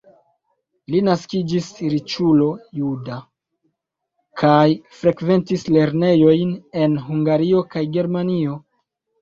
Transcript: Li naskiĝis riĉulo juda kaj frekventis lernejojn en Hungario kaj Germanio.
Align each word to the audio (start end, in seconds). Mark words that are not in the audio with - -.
Li 0.93 1.01
naskiĝis 1.07 1.67
riĉulo 1.93 2.47
juda 2.79 3.17
kaj 4.43 4.55
frekventis 5.03 5.69
lernejojn 5.77 6.57
en 6.87 6.97
Hungario 7.11 7.65
kaj 7.77 7.89
Germanio. 7.99 8.59